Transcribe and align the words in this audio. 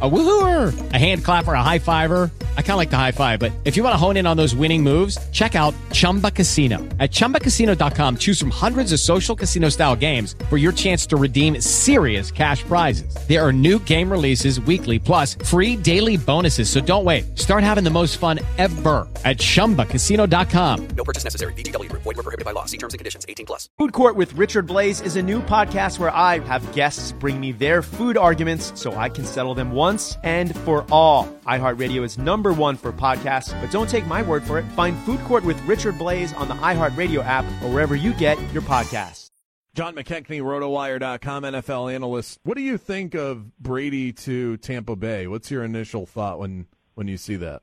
A 0.00 0.08
woohooer, 0.08 0.92
a 0.92 0.96
hand 0.96 1.24
clapper, 1.24 1.54
a 1.54 1.62
high 1.62 1.80
fiver. 1.80 2.30
I 2.56 2.62
kind 2.62 2.72
of 2.72 2.76
like 2.76 2.90
the 2.90 2.96
high 2.96 3.10
five, 3.10 3.40
but 3.40 3.50
if 3.64 3.76
you 3.76 3.82
want 3.82 3.94
to 3.94 3.96
hone 3.96 4.16
in 4.16 4.28
on 4.28 4.36
those 4.36 4.54
winning 4.54 4.80
moves, 4.80 5.18
check 5.30 5.56
out 5.56 5.74
Chumba 5.90 6.30
Casino. 6.30 6.78
At 7.00 7.10
ChumbaCasino.com, 7.10 8.18
choose 8.18 8.38
from 8.38 8.50
hundreds 8.50 8.92
of 8.92 9.00
social 9.00 9.34
casino 9.34 9.70
style 9.70 9.96
games 9.96 10.36
for 10.48 10.56
your 10.56 10.70
chance 10.70 11.04
to 11.06 11.16
redeem 11.16 11.60
serious 11.60 12.30
cash 12.30 12.62
prizes. 12.62 13.12
There 13.26 13.44
are 13.44 13.52
new 13.52 13.80
game 13.80 14.08
releases 14.08 14.60
weekly, 14.60 15.00
plus 15.00 15.34
free 15.34 15.74
daily 15.74 16.16
bonuses. 16.16 16.70
So 16.70 16.80
don't 16.80 17.04
wait. 17.04 17.36
Start 17.36 17.64
having 17.64 17.82
the 17.82 17.90
most 17.90 18.18
fun 18.18 18.38
ever 18.56 19.08
at 19.24 19.38
ChumbaCasino.com. 19.38 20.88
No 20.96 21.02
purchase 21.02 21.24
necessary. 21.24 21.52
VGW. 21.54 21.90
Void 21.90 22.04
were 22.04 22.14
prohibited 22.14 22.44
by 22.44 22.52
law. 22.52 22.66
See 22.66 22.78
terms 22.78 22.94
and 22.94 23.00
conditions. 23.00 23.26
18 23.28 23.46
plus. 23.46 23.68
Food 23.78 23.92
Court 23.92 24.14
with 24.14 24.32
Richard 24.34 24.68
Blais 24.68 25.04
is 25.04 25.16
a 25.16 25.22
new 25.22 25.40
podcast 25.40 25.98
where 25.98 26.14
I 26.14 26.38
have 26.40 26.72
guests 26.72 27.10
bring 27.10 27.40
me 27.40 27.50
their 27.50 27.82
food 27.82 28.16
arguments 28.16 28.72
so 28.78 28.94
I 28.94 29.08
can 29.08 29.24
settle 29.24 29.54
them 29.54 29.72
once 29.88 30.18
and 30.22 30.54
for 30.58 30.84
all. 30.90 31.24
iHeartRadio 31.46 32.02
is 32.02 32.18
number 32.18 32.52
one 32.52 32.76
for 32.76 32.92
podcasts, 32.92 33.58
but 33.58 33.70
don't 33.70 33.88
take 33.88 34.06
my 34.06 34.20
word 34.20 34.42
for 34.42 34.58
it. 34.58 34.66
Find 34.72 34.94
Food 35.04 35.18
Court 35.20 35.42
with 35.44 35.58
Richard 35.62 35.94
Blais 35.94 36.36
on 36.38 36.46
the 36.46 36.54
iHeartRadio 36.56 37.24
app 37.24 37.46
or 37.62 37.72
wherever 37.72 37.96
you 37.96 38.12
get 38.12 38.36
your 38.52 38.60
podcasts. 38.60 39.30
John 39.72 39.94
McKechnie, 39.94 40.42
RotoWire.com, 40.42 41.42
NFL 41.42 41.94
analyst. 41.94 42.38
What 42.42 42.58
do 42.58 42.62
you 42.62 42.76
think 42.76 43.14
of 43.14 43.56
Brady 43.58 44.12
to 44.12 44.58
Tampa 44.58 44.94
Bay? 44.94 45.26
What's 45.26 45.50
your 45.50 45.64
initial 45.64 46.04
thought 46.04 46.38
when, 46.38 46.66
when 46.94 47.08
you 47.08 47.16
see 47.16 47.36
that? 47.36 47.62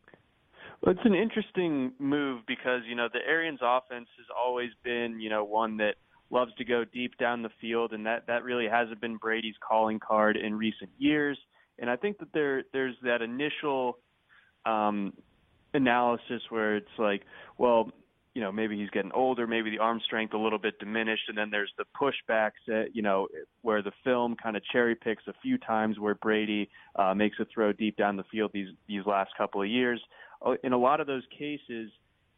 Well, 0.81 0.95
it's 0.95 1.05
an 1.05 1.13
interesting 1.13 1.91
move 1.99 2.41
because, 2.48 2.81
you 2.89 2.95
know, 2.95 3.07
the 3.13 3.20
Arians 3.27 3.59
offense 3.62 4.07
has 4.17 4.26
always 4.35 4.71
been, 4.84 5.20
you 5.20 5.29
know, 5.29 5.43
one 5.43 5.77
that 5.77 5.95
loves 6.31 6.55
to 6.55 6.65
go 6.65 6.85
deep 6.85 7.20
down 7.20 7.43
the 7.43 7.51
field, 7.62 7.93
and 7.93 8.03
that, 8.07 8.26
that 8.26 8.43
really 8.43 8.67
hasn't 8.67 8.99
been 8.99 9.17
Brady's 9.17 9.55
calling 9.59 9.99
card 9.99 10.37
in 10.37 10.55
recent 10.55 10.90
years. 10.98 11.37
And 11.79 11.90
I 11.90 11.95
think 11.95 12.20
that 12.20 12.29
there 12.34 12.63
there's 12.73 12.95
that 13.04 13.21
initial 13.21 13.99
um, 14.65 15.13
analysis 15.73 16.41
where 16.49 16.77
it's 16.77 16.87
like, 16.98 17.23
well, 17.57 17.91
you 18.34 18.41
know, 18.41 18.51
maybe 18.51 18.77
he's 18.77 18.90
getting 18.90 19.13
older, 19.13 19.48
maybe 19.48 19.70
the 19.70 19.79
arm 19.79 20.01
strength 20.03 20.34
a 20.34 20.37
little 20.37 20.59
bit 20.59 20.77
diminished, 20.77 21.23
and 21.29 21.37
then 21.37 21.49
there's 21.49 21.71
the 21.77 21.85
pushbacks 21.99 22.90
you 22.93 23.01
know 23.01 23.27
where 23.62 23.81
the 23.81 23.93
film 24.03 24.35
kind 24.41 24.57
of 24.57 24.63
cherry 24.71 24.96
picks 24.96 25.23
a 25.27 25.34
few 25.41 25.57
times 25.57 25.99
where 25.99 26.15
Brady 26.15 26.70
uh, 26.98 27.13
makes 27.13 27.40
a 27.40 27.46
throw 27.53 27.71
deep 27.71 27.96
down 27.96 28.18
the 28.18 28.26
field 28.31 28.51
these 28.53 28.70
these 28.87 29.05
last 29.05 29.31
couple 29.37 29.62
of 29.62 29.70
years. 29.70 30.01
Uh, 30.46 30.55
in 30.63 30.73
a 30.73 30.77
lot 30.77 30.99
of 30.99 31.07
those 31.07 31.23
cases, 31.37 31.91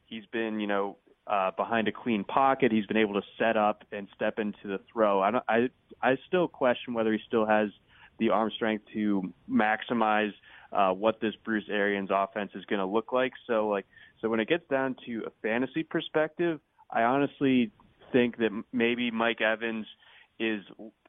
he's 0.05 0.25
been 0.31 0.59
you 0.59 0.67
know 0.67 0.97
uh, 1.25 1.51
behind 1.57 1.87
a 1.87 1.91
clean 1.91 2.23
pocket. 2.23 2.71
He's 2.71 2.85
been 2.85 2.97
able 2.97 3.15
to 3.15 3.27
set 3.39 3.57
up 3.57 3.83
and 3.91 4.07
step 4.15 4.37
into 4.37 4.67
the 4.67 4.79
throw. 4.93 5.21
I 5.21 5.31
don't, 5.31 5.43
I 5.49 5.69
I 6.01 6.17
still 6.27 6.47
question 6.47 6.93
whether 6.93 7.11
he 7.11 7.19
still 7.27 7.47
has 7.47 7.69
the 8.19 8.29
arm 8.29 8.51
strength 8.55 8.85
to 8.93 9.33
maximize 9.49 10.33
uh, 10.71 10.91
what 10.91 11.19
this 11.21 11.33
Bruce 11.43 11.65
Arians 11.69 12.09
offense 12.11 12.51
is 12.55 12.65
going 12.65 12.79
to 12.79 12.85
look 12.85 13.13
like. 13.13 13.33
So 13.45 13.67
like 13.67 13.85
so 14.21 14.29
when 14.29 14.39
it 14.39 14.47
gets 14.47 14.67
down 14.69 14.95
to 15.05 15.23
a 15.27 15.31
fantasy 15.41 15.83
perspective, 15.83 16.59
I 16.91 17.03
honestly 17.03 17.71
think 18.11 18.37
that 18.37 18.51
maybe 18.71 19.11
Mike 19.11 19.41
Evans 19.41 19.85
is 20.39 20.61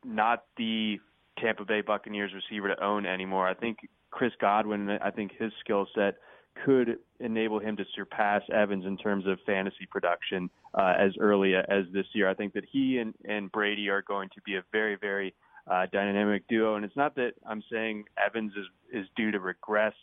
not 0.05 0.45
the 0.57 0.99
Tampa 1.39 1.65
Bay 1.65 1.81
Buccaneers 1.81 2.33
receiver 2.35 2.75
to 2.75 2.83
own 2.83 3.07
anymore. 3.07 3.49
I 3.49 3.55
think 3.55 3.79
Chris 4.11 4.33
Godwin, 4.41 4.91
I 4.91 5.11
think 5.11 5.33
his 5.39 5.53
skill 5.61 5.87
set 5.95 6.17
could 6.65 6.99
enable 7.21 7.61
him 7.61 7.77
to 7.77 7.85
surpass 7.95 8.43
Evans 8.53 8.85
in 8.85 8.97
terms 8.97 9.27
of 9.27 9.39
fantasy 9.47 9.87
production 9.91 10.51
uh, 10.75 10.95
as 10.99 11.13
early 11.21 11.55
as 11.55 11.85
this 11.93 12.07
year. 12.13 12.29
I 12.29 12.35
think 12.35 12.53
that 12.55 12.65
he 12.71 12.99
and, 12.99 13.15
and 13.25 13.53
Brady 13.53 13.89
are 13.89 14.03
going 14.03 14.29
to 14.35 14.41
be 14.43 14.57
a 14.57 14.63
very, 14.73 14.97
very 14.97 15.35
uh, 15.69 15.87
dynamic 15.93 16.47
duo. 16.49 16.77
And 16.77 16.85
it's 16.85 16.97
not 16.97 17.15
that 17.17 17.33
I'm 17.47 17.63
saying 17.71 18.05
Evans 18.25 18.53
is 18.57 18.67
is 19.03 19.07
due 19.17 19.31
to 19.31 19.41
regress 19.41 19.95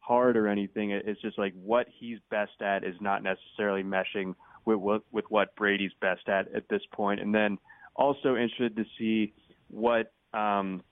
hard 0.00 0.36
or 0.36 0.48
anything. 0.48 0.90
It's 0.90 1.20
just 1.22 1.38
like 1.38 1.54
what 1.54 1.86
he's 1.98 2.18
best 2.30 2.60
at 2.60 2.84
is 2.84 2.94
not 3.00 3.22
necessarily 3.22 3.82
meshing 3.82 4.34
with 4.64 4.78
what 4.78 5.02
with 5.12 5.24
what 5.28 5.54
Brady's 5.56 5.92
best 6.00 6.28
at 6.28 6.54
at 6.54 6.68
this 6.68 6.82
point. 6.92 7.20
And 7.20 7.34
then 7.34 7.58
also 7.96 8.36
interested 8.36 8.76
to 8.76 8.84
see 8.98 9.32
what 9.68 10.12
um, 10.32 10.82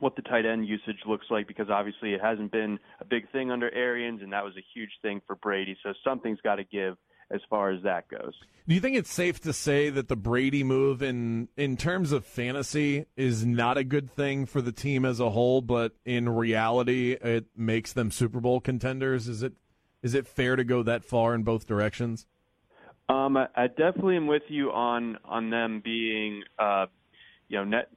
what 0.00 0.16
the 0.16 0.22
tight 0.22 0.46
end 0.46 0.66
usage 0.66 0.98
looks 1.06 1.26
like 1.30 1.46
because 1.46 1.68
obviously 1.70 2.12
it 2.14 2.20
hasn't 2.20 2.50
been 2.50 2.78
a 3.00 3.04
big 3.04 3.30
thing 3.30 3.50
under 3.50 3.72
Arians, 3.74 4.22
and 4.22 4.32
that 4.32 4.44
was 4.44 4.54
a 4.56 4.64
huge 4.74 4.90
thing 5.02 5.20
for 5.26 5.36
Brady. 5.36 5.76
So 5.82 5.92
something's 6.04 6.40
got 6.40 6.56
to 6.56 6.64
give 6.64 6.96
as 7.30 7.40
far 7.48 7.70
as 7.70 7.82
that 7.82 8.08
goes. 8.08 8.34
Do 8.66 8.74
you 8.74 8.80
think 8.80 8.96
it's 8.96 9.12
safe 9.12 9.40
to 9.40 9.52
say 9.52 9.90
that 9.90 10.08
the 10.08 10.16
Brady 10.16 10.62
move 10.62 11.02
in 11.02 11.48
in 11.56 11.76
terms 11.76 12.12
of 12.12 12.24
fantasy 12.24 13.06
is 13.16 13.44
not 13.44 13.76
a 13.76 13.84
good 13.84 14.10
thing 14.10 14.46
for 14.46 14.60
the 14.60 14.72
team 14.72 15.04
as 15.04 15.20
a 15.20 15.30
whole, 15.30 15.60
but 15.60 15.92
in 16.04 16.28
reality 16.28 17.12
it 17.12 17.46
makes 17.56 17.92
them 17.92 18.10
Super 18.10 18.40
Bowl 18.40 18.60
contenders? 18.60 19.28
Is 19.28 19.42
it 19.42 19.54
is 20.02 20.14
it 20.14 20.26
fair 20.26 20.56
to 20.56 20.64
go 20.64 20.82
that 20.82 21.04
far 21.04 21.34
in 21.34 21.42
both 21.42 21.66
directions? 21.66 22.26
Um, 23.08 23.36
I, 23.36 23.48
I 23.56 23.66
definitely 23.66 24.16
am 24.16 24.26
with 24.26 24.44
you 24.48 24.70
on 24.70 25.18
on 25.24 25.50
them 25.50 25.80
being, 25.84 26.44
uh, 26.58 26.86
you 27.48 27.58
know, 27.58 27.64
net. 27.64 27.88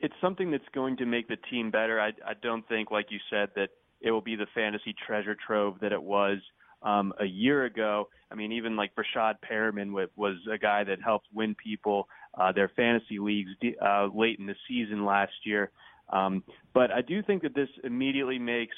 It's 0.00 0.14
something 0.20 0.50
that's 0.50 0.68
going 0.74 0.96
to 0.98 1.06
make 1.06 1.28
the 1.28 1.36
team 1.50 1.70
better. 1.70 2.00
I, 2.00 2.08
I 2.08 2.34
don't 2.42 2.66
think, 2.68 2.90
like 2.90 3.06
you 3.10 3.18
said, 3.30 3.48
that 3.54 3.68
it 4.00 4.10
will 4.10 4.20
be 4.20 4.36
the 4.36 4.46
fantasy 4.54 4.94
treasure 5.06 5.36
trove 5.46 5.80
that 5.80 5.92
it 5.92 6.02
was 6.02 6.38
um, 6.82 7.12
a 7.20 7.24
year 7.24 7.64
ago. 7.64 8.08
I 8.30 8.34
mean, 8.34 8.52
even 8.52 8.76
like 8.76 8.92
Breshad 8.94 9.34
Perriman 9.48 9.92
was 10.16 10.36
a 10.52 10.58
guy 10.58 10.84
that 10.84 10.98
helped 11.02 11.26
win 11.32 11.54
people 11.54 12.08
uh, 12.38 12.52
their 12.52 12.70
fantasy 12.76 13.18
leagues 13.18 13.50
uh, 13.82 14.08
late 14.14 14.38
in 14.38 14.46
the 14.46 14.56
season 14.68 15.04
last 15.04 15.32
year. 15.44 15.70
Um, 16.10 16.44
but 16.74 16.90
I 16.90 17.02
do 17.02 17.22
think 17.22 17.42
that 17.42 17.54
this 17.54 17.68
immediately 17.82 18.38
makes 18.38 18.76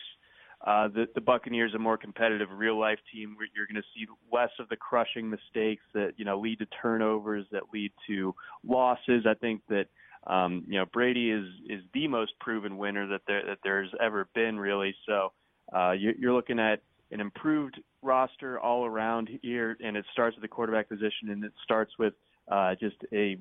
uh, 0.66 0.88
the, 0.88 1.06
the 1.14 1.20
Buccaneers 1.20 1.74
a 1.74 1.78
more 1.78 1.96
competitive 1.96 2.48
real 2.52 2.78
life 2.78 2.98
team. 3.12 3.36
You're 3.54 3.66
going 3.66 3.82
to 3.82 3.88
see 3.94 4.06
less 4.32 4.50
of 4.58 4.68
the 4.68 4.76
crushing 4.76 5.30
mistakes 5.30 5.82
that 5.94 6.14
you 6.16 6.24
know 6.24 6.38
lead 6.38 6.58
to 6.60 6.66
turnovers 6.82 7.46
that 7.52 7.64
lead 7.72 7.92
to 8.08 8.34
losses. 8.66 9.24
I 9.28 9.34
think 9.34 9.62
that 9.68 9.86
um, 10.26 10.64
you 10.66 10.78
know 10.78 10.86
Brady 10.92 11.30
is 11.30 11.46
is 11.68 11.82
the 11.94 12.08
most 12.08 12.32
proven 12.40 12.76
winner 12.76 13.06
that 13.08 13.20
there 13.26 13.42
that 13.46 13.58
there's 13.62 13.90
ever 14.00 14.28
been 14.34 14.58
really. 14.58 14.94
So 15.06 15.32
uh, 15.72 15.92
you're, 15.92 16.14
you're 16.18 16.34
looking 16.34 16.58
at 16.58 16.80
an 17.10 17.20
improved 17.20 17.80
roster 18.02 18.60
all 18.60 18.84
around 18.84 19.28
here, 19.42 19.76
and 19.82 19.96
it 19.96 20.04
starts 20.12 20.36
at 20.36 20.42
the 20.42 20.48
quarterback 20.48 20.88
position, 20.88 21.30
and 21.30 21.44
it 21.44 21.52
starts 21.64 21.92
with 21.98 22.14
uh, 22.50 22.74
just 22.80 22.96
a 23.12 23.36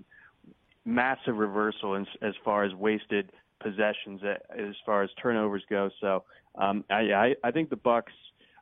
massive 0.85 1.35
reversal 1.35 1.95
in, 1.95 2.05
as 2.21 2.33
far 2.43 2.63
as 2.63 2.73
wasted 2.73 3.31
possessions, 3.61 4.21
as 4.57 4.75
far 4.85 5.03
as 5.03 5.09
turnovers 5.21 5.63
go. 5.69 5.89
So 5.99 6.23
um, 6.55 6.83
I, 6.89 7.13
I, 7.13 7.35
I 7.43 7.51
think 7.51 7.69
the 7.69 7.77
Bucs. 7.77 8.03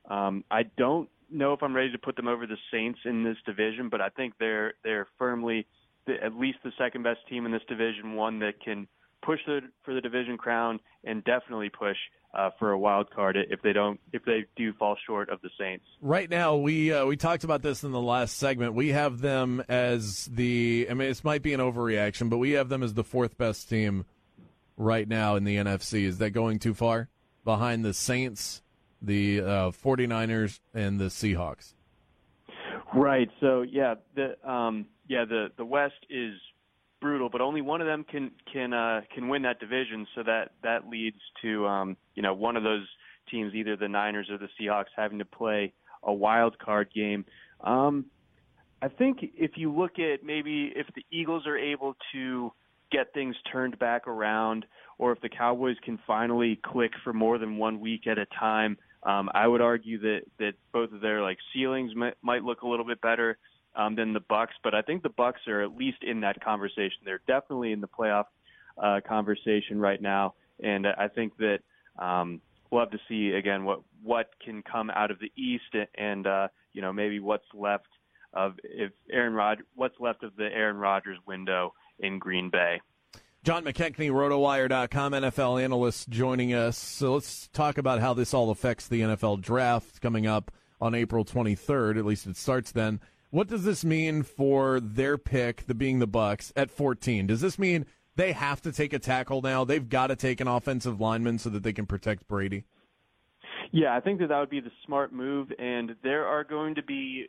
Um, 0.09 0.43
I 0.51 0.63
don't 0.77 1.09
know 1.31 1.53
if 1.53 1.63
I'm 1.63 1.75
ready 1.75 1.91
to 1.91 1.97
put 1.97 2.15
them 2.15 2.27
over 2.27 2.45
the 2.45 2.57
Saints 2.71 2.99
in 3.05 3.23
this 3.23 3.37
division, 3.45 3.89
but 3.89 4.01
I 4.01 4.09
think 4.09 4.33
they're 4.39 4.73
they're 4.83 5.07
firmly 5.17 5.65
the, 6.05 6.23
at 6.23 6.35
least 6.35 6.59
the 6.63 6.71
second 6.77 7.03
best 7.03 7.19
team 7.27 7.45
in 7.45 7.51
this 7.51 7.63
division, 7.67 8.13
one 8.13 8.39
that 8.39 8.61
can 8.63 8.87
push 9.25 9.39
the, 9.45 9.61
for 9.83 9.93
the 9.93 10.01
division 10.01 10.37
crown 10.37 10.79
and 11.03 11.23
definitely 11.23 11.69
push 11.69 11.97
uh, 12.35 12.49
for 12.59 12.71
a 12.71 12.77
wild 12.77 13.09
card 13.11 13.37
if 13.49 13.61
they 13.61 13.73
don't 13.73 13.99
if 14.11 14.23
they 14.25 14.45
do 14.55 14.73
fall 14.73 14.97
short 15.05 15.29
of 15.29 15.41
the 15.41 15.49
Saints. 15.57 15.85
Right 16.01 16.29
now, 16.29 16.55
we 16.55 16.91
uh, 16.91 17.05
we 17.05 17.15
talked 17.15 17.43
about 17.43 17.61
this 17.61 17.83
in 17.83 17.91
the 17.91 18.01
last 18.01 18.37
segment. 18.37 18.73
We 18.73 18.89
have 18.89 19.21
them 19.21 19.63
as 19.69 20.25
the 20.25 20.87
I 20.89 20.93
mean, 20.93 21.07
this 21.07 21.23
might 21.23 21.41
be 21.41 21.53
an 21.53 21.61
overreaction, 21.61 22.29
but 22.29 22.37
we 22.37 22.51
have 22.51 22.69
them 22.69 22.83
as 22.83 22.93
the 22.93 23.03
fourth 23.03 23.37
best 23.37 23.69
team 23.69 24.05
right 24.77 25.07
now 25.07 25.35
in 25.35 25.45
the 25.45 25.55
NFC. 25.55 26.03
Is 26.03 26.17
that 26.17 26.31
going 26.31 26.59
too 26.59 26.73
far? 26.73 27.07
Behind 27.45 27.85
the 27.85 27.93
Saints, 27.93 28.61
the 29.01 29.41
uh, 29.41 29.71
49ers, 29.71 30.59
and 30.73 30.99
the 30.99 31.05
Seahawks. 31.05 31.73
Right. 32.93 33.29
So 33.39 33.61
yeah, 33.61 33.95
the 34.15 34.35
um, 34.49 34.87
yeah 35.07 35.25
the 35.25 35.51
the 35.55 35.65
West 35.65 36.05
is 36.09 36.33
only 37.55 37.65
one 37.65 37.79
of 37.79 37.87
them 37.87 38.03
can 38.03 38.31
can 38.51 38.73
uh, 38.73 39.01
can 39.13 39.29
win 39.29 39.43
that 39.43 39.61
division. 39.61 40.05
So 40.13 40.23
that 40.23 40.51
that 40.63 40.89
leads 40.89 41.19
to 41.41 41.65
um, 41.65 41.97
you 42.13 42.21
know 42.21 42.33
one 42.33 42.57
of 42.57 42.63
those 42.63 42.85
teams, 43.31 43.53
either 43.55 43.77
the 43.77 43.87
Niners 43.87 44.29
or 44.29 44.37
the 44.37 44.49
Seahawks, 44.59 44.91
having 44.97 45.19
to 45.19 45.25
play 45.25 45.71
a 46.03 46.13
wild 46.13 46.59
card 46.59 46.89
game. 46.93 47.23
Um, 47.61 48.07
I 48.81 48.89
think 48.89 49.19
if 49.21 49.51
you 49.55 49.73
look 49.73 49.99
at 49.99 50.25
maybe 50.25 50.73
if 50.75 50.85
the 50.95 51.05
Eagles 51.11 51.47
are 51.47 51.57
able 51.57 51.95
to 52.11 52.51
get 52.91 53.13
things 53.13 53.37
turned 53.49 53.79
back 53.79 54.05
around, 54.05 54.65
or 54.97 55.13
if 55.13 55.21
the 55.21 55.29
Cowboys 55.29 55.77
can 55.85 55.97
finally 56.05 56.59
click 56.61 56.91
for 57.05 57.13
more 57.13 57.37
than 57.37 57.55
one 57.55 57.79
week 57.79 58.05
at 58.05 58.17
a 58.17 58.25
time, 58.37 58.77
um, 59.05 59.29
I 59.33 59.47
would 59.47 59.61
argue 59.61 59.99
that 59.99 60.21
that 60.39 60.53
both 60.73 60.91
of 60.91 60.99
their 61.01 61.21
like 61.21 61.37
ceilings 61.53 61.95
might, 61.95 62.15
might 62.21 62.43
look 62.43 62.63
a 62.63 62.67
little 62.67 62.85
bit 62.85 62.99
better 63.01 63.37
um, 63.75 63.95
than 63.95 64.13
the 64.13 64.21
Bucs, 64.21 64.55
but 64.63 64.73
I 64.73 64.81
think 64.81 65.03
the 65.03 65.09
Bucs 65.09 65.47
are 65.47 65.61
at 65.61 65.75
least 65.75 66.03
in 66.03 66.21
that 66.21 66.43
conversation. 66.43 66.97
They're 67.03 67.21
definitely 67.27 67.71
in 67.71 67.81
the 67.81 67.87
playoff 67.87 68.25
uh, 68.81 69.01
conversation 69.07 69.79
right 69.79 70.01
now, 70.01 70.33
and 70.61 70.87
I 70.87 71.07
think 71.07 71.33
that 71.37 71.59
um, 71.99 72.41
we'll 72.71 72.81
have 72.81 72.91
to 72.91 72.99
see 73.07 73.33
again 73.33 73.63
what 73.63 73.81
what 74.03 74.29
can 74.43 74.63
come 74.63 74.89
out 74.89 75.11
of 75.11 75.19
the 75.19 75.31
East, 75.35 75.75
and 75.95 76.25
uh, 76.25 76.47
you 76.73 76.81
know 76.81 76.91
maybe 76.91 77.19
what's 77.19 77.45
left 77.53 77.87
of 78.33 78.53
if 78.63 78.91
Aaron 79.11 79.33
Rod 79.33 79.61
what's 79.75 79.99
left 79.99 80.23
of 80.23 80.35
the 80.35 80.45
Aaron 80.45 80.77
Rodgers 80.77 81.17
window 81.27 81.73
in 81.99 82.17
Green 82.19 82.49
Bay. 82.49 82.81
John 83.45 83.63
McKechnie, 83.63 84.09
RotoWire.com, 84.09 85.11
NFL 85.11 85.63
analyst, 85.63 86.09
joining 86.09 86.55
us. 86.55 86.79
So 86.79 87.13
let's 87.13 87.47
talk 87.49 87.77
about 87.77 87.99
how 87.99 88.15
this 88.15 88.33
all 88.33 88.49
affects 88.49 88.87
the 88.87 89.01
NFL 89.01 89.39
draft 89.41 90.01
coming 90.01 90.25
up 90.25 90.51
on 90.81 90.95
April 90.95 91.23
23rd. 91.23 91.99
At 91.99 92.05
least 92.05 92.25
it 92.25 92.37
starts 92.37 92.71
then. 92.71 92.99
What 93.29 93.47
does 93.47 93.63
this 93.63 93.85
mean 93.85 94.23
for 94.23 94.79
their 94.79 95.19
pick, 95.19 95.67
the 95.67 95.75
being 95.75 95.99
the 95.99 96.07
Bucs, 96.07 96.53
at 96.55 96.71
14? 96.71 97.27
Does 97.27 97.39
this 97.39 97.59
mean 97.59 97.85
they 98.15 98.31
have 98.31 98.61
to 98.61 98.71
take 98.71 98.93
a 98.93 98.99
tackle 98.99 99.43
now? 99.43 99.63
They've 99.63 99.87
got 99.87 100.07
to 100.07 100.15
take 100.15 100.41
an 100.41 100.47
offensive 100.47 100.99
lineman 100.99 101.37
so 101.37 101.51
that 101.51 101.61
they 101.61 101.73
can 101.73 101.85
protect 101.85 102.27
Brady. 102.27 102.63
Yeah, 103.71 103.95
I 103.95 103.99
think 103.99 104.21
that 104.21 104.29
that 104.29 104.39
would 104.39 104.49
be 104.49 104.59
the 104.59 104.71
smart 104.87 105.13
move, 105.13 105.51
and 105.59 105.95
there 106.01 106.25
are 106.25 106.43
going 106.43 106.73
to 106.73 106.83
be 106.83 107.27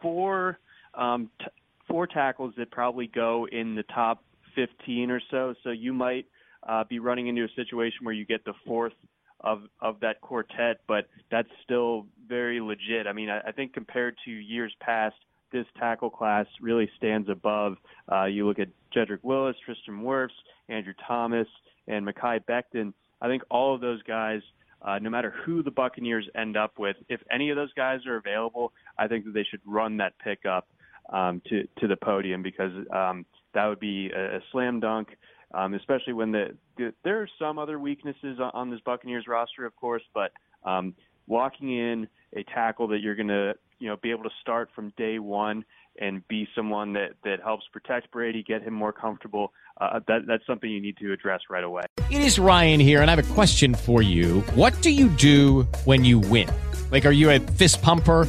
four 0.00 0.60
um, 0.94 1.28
t- 1.40 1.46
four 1.88 2.06
tackles 2.06 2.54
that 2.56 2.70
probably 2.70 3.08
go 3.08 3.48
in 3.50 3.74
the 3.74 3.82
top 3.84 4.22
15 4.56 5.10
or 5.10 5.20
so. 5.30 5.54
So 5.62 5.70
you 5.70 5.92
might 5.92 6.26
uh, 6.68 6.82
be 6.84 6.98
running 6.98 7.28
into 7.28 7.44
a 7.44 7.48
situation 7.54 7.98
where 8.02 8.14
you 8.14 8.26
get 8.26 8.44
the 8.44 8.54
fourth 8.66 8.94
of 9.40 9.62
of 9.80 10.00
that 10.00 10.20
quartet, 10.22 10.80
but 10.88 11.06
that's 11.30 11.48
still 11.62 12.06
very 12.26 12.60
legit. 12.60 13.06
I 13.06 13.12
mean, 13.12 13.30
I, 13.30 13.40
I 13.40 13.52
think 13.52 13.72
compared 13.72 14.16
to 14.24 14.30
years 14.30 14.74
past, 14.80 15.14
this 15.52 15.66
tackle 15.78 16.10
class 16.10 16.46
really 16.60 16.90
stands 16.96 17.28
above. 17.28 17.76
Uh, 18.10 18.24
you 18.24 18.46
look 18.48 18.58
at 18.58 18.68
Jedrick 18.94 19.22
Willis, 19.22 19.54
Tristan 19.64 20.00
Wirfs, 20.02 20.30
Andrew 20.68 20.94
Thomas, 21.06 21.46
and 21.86 22.04
Mekhi 22.06 22.40
Becton. 22.44 22.92
I 23.20 23.28
think 23.28 23.42
all 23.50 23.74
of 23.74 23.80
those 23.80 24.02
guys 24.02 24.40
uh, 24.82 24.98
no 24.98 25.10
matter 25.10 25.34
who 25.44 25.62
the 25.62 25.70
Buccaneers 25.70 26.28
end 26.34 26.56
up 26.56 26.78
with, 26.78 26.96
if 27.08 27.20
any 27.30 27.50
of 27.50 27.56
those 27.56 27.72
guys 27.72 28.00
are 28.06 28.16
available, 28.16 28.72
I 28.98 29.08
think 29.08 29.24
that 29.24 29.34
they 29.34 29.44
should 29.44 29.60
run 29.66 29.96
that 29.98 30.12
pick 30.22 30.46
up 30.46 30.68
um, 31.12 31.40
to 31.48 31.66
to 31.80 31.88
the 31.88 31.96
podium 31.96 32.42
because 32.42 32.72
um, 32.92 33.24
that 33.56 33.66
would 33.66 33.80
be 33.80 34.10
a, 34.14 34.36
a 34.36 34.40
slam 34.52 34.80
dunk. 34.80 35.16
Um, 35.54 35.74
especially 35.74 36.12
when 36.12 36.32
the, 36.32 36.56
the 36.76 36.92
there 37.04 37.22
are 37.22 37.28
some 37.38 37.58
other 37.58 37.78
weaknesses 37.78 38.38
on, 38.38 38.50
on 38.52 38.70
this 38.70 38.80
Buccaneers 38.84 39.26
roster, 39.26 39.64
of 39.64 39.74
course, 39.76 40.02
but 40.12 40.32
um, 40.64 40.94
walking 41.26 41.70
in 41.70 42.08
a 42.34 42.42
tackle 42.44 42.88
that 42.88 42.98
you're 42.98 43.14
going 43.14 43.28
to 43.28 43.54
you 43.78 43.88
know 43.88 43.96
be 43.96 44.10
able 44.10 44.24
to 44.24 44.30
start 44.40 44.68
from 44.74 44.92
day 44.96 45.18
one 45.18 45.64
and 45.98 46.26
be 46.28 46.46
someone 46.54 46.92
that 46.92 47.12
that 47.24 47.40
helps 47.42 47.64
protect 47.72 48.10
Brady, 48.10 48.42
get 48.42 48.62
him 48.62 48.74
more 48.74 48.92
comfortable. 48.92 49.52
Uh, 49.80 50.00
that 50.08 50.26
that's 50.26 50.44
something 50.46 50.68
you 50.70 50.80
need 50.80 50.96
to 50.98 51.12
address 51.12 51.40
right 51.48 51.64
away. 51.64 51.84
It 52.10 52.20
is 52.20 52.38
Ryan 52.38 52.80
here, 52.80 53.00
and 53.00 53.10
I 53.10 53.14
have 53.14 53.30
a 53.30 53.34
question 53.34 53.72
for 53.74 54.02
you. 54.02 54.40
What 54.54 54.80
do 54.82 54.90
you 54.90 55.08
do 55.08 55.62
when 55.84 56.04
you 56.04 56.18
win? 56.18 56.48
Like, 56.90 57.06
are 57.06 57.12
you 57.12 57.30
a 57.30 57.38
fist 57.38 57.82
pumper? 57.82 58.28